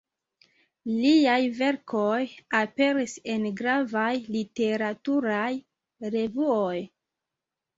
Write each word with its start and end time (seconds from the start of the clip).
Liaj 1.01 1.41
verkoj 1.57 2.21
aperis 2.61 3.13
en 3.35 3.45
gravaj 3.61 4.09
literaturaj 4.39 5.49
revuoj. 6.17 6.77